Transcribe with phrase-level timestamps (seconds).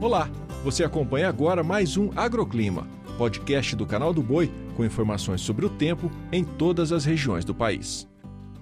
[0.00, 0.30] Olá,
[0.64, 5.68] você acompanha agora mais um Agroclima, podcast do canal do Boi com informações sobre o
[5.68, 8.08] tempo em todas as regiões do país.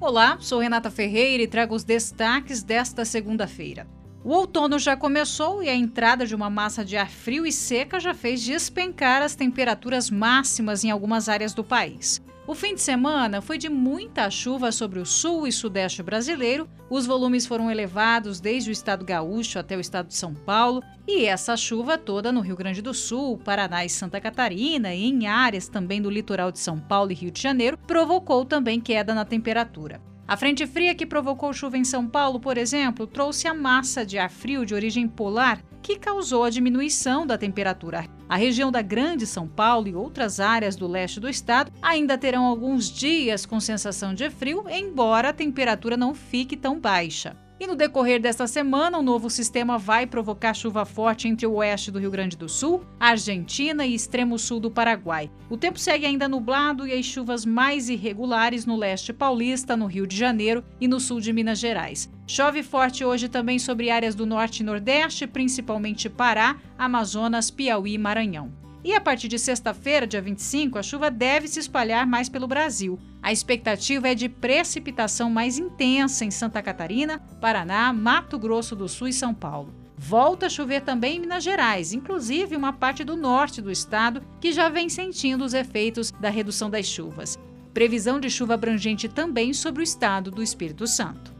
[0.00, 3.86] Olá, sou Renata Ferreira e trago os destaques desta segunda-feira.
[4.24, 8.00] O outono já começou e a entrada de uma massa de ar frio e seca
[8.00, 12.20] já fez despencar as temperaturas máximas em algumas áreas do país.
[12.50, 16.68] O fim de semana foi de muita chuva sobre o sul e sudeste brasileiro.
[16.90, 21.26] Os volumes foram elevados desde o estado gaúcho até o estado de São Paulo, e
[21.26, 25.68] essa chuva toda no Rio Grande do Sul, Paraná e Santa Catarina e em áreas
[25.68, 30.02] também do litoral de São Paulo e Rio de Janeiro provocou também queda na temperatura.
[30.26, 34.18] A frente fria que provocou chuva em São Paulo, por exemplo, trouxe a massa de
[34.18, 38.06] ar frio de origem polar que causou a diminuição da temperatura.
[38.28, 42.44] A região da Grande São Paulo e outras áreas do leste do estado ainda terão
[42.44, 47.36] alguns dias com sensação de frio, embora a temperatura não fique tão baixa.
[47.60, 51.90] E no decorrer desta semana, o novo sistema vai provocar chuva forte entre o oeste
[51.90, 55.30] do Rio Grande do Sul, Argentina e extremo sul do Paraguai.
[55.50, 60.06] O tempo segue ainda nublado e as chuvas mais irregulares no leste paulista, no Rio
[60.06, 62.10] de Janeiro e no sul de Minas Gerais.
[62.26, 67.98] Chove forte hoje também sobre áreas do norte e nordeste, principalmente Pará, Amazonas, Piauí e
[67.98, 68.50] Maranhão.
[68.82, 72.98] E a partir de sexta-feira, dia 25, a chuva deve se espalhar mais pelo Brasil.
[73.22, 79.08] A expectativa é de precipitação mais intensa em Santa Catarina, Paraná, Mato Grosso do Sul
[79.08, 79.74] e São Paulo.
[79.98, 84.50] Volta a chover também em Minas Gerais, inclusive uma parte do norte do estado que
[84.50, 87.38] já vem sentindo os efeitos da redução das chuvas.
[87.74, 91.39] Previsão de chuva abrangente também sobre o estado do Espírito Santo.